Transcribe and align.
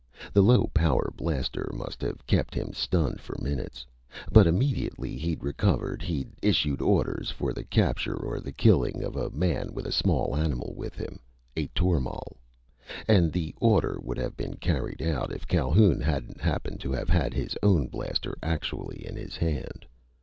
The 0.33 0.41
low 0.41 0.71
power 0.73 1.11
blaster 1.15 1.69
must 1.75 2.01
have 2.01 2.25
kept 2.25 2.55
him 2.55 2.73
stunned 2.73 3.21
for 3.21 3.35
minutes. 3.39 3.85
But 4.31 4.47
immediately 4.47 5.15
he'd 5.15 5.43
recovered 5.43 6.01
he'd 6.01 6.31
issued 6.41 6.81
orders 6.81 7.29
for 7.29 7.53
the 7.53 7.63
capture 7.63 8.15
or 8.15 8.39
the 8.39 8.51
killing 8.51 9.03
of 9.03 9.15
a 9.15 9.29
man 9.29 9.75
with 9.75 9.85
a 9.85 9.91
small 9.91 10.35
animal 10.35 10.73
with 10.75 10.95
him, 10.95 11.19
a 11.55 11.67
tormal. 11.75 12.35
And 13.07 13.31
the 13.31 13.53
order 13.61 13.99
would 14.01 14.17
have 14.17 14.35
been 14.35 14.55
carried 14.55 15.03
out 15.03 15.31
if 15.31 15.47
Calhoun 15.47 16.01
hadn't 16.01 16.41
happen 16.41 16.79
to 16.79 16.91
have 16.93 17.09
his 17.31 17.55
own 17.61 17.85
blaster 17.85 18.35
actually 18.41 19.05
in 19.07 19.15
his 19.15 19.37
hand. 19.37 19.85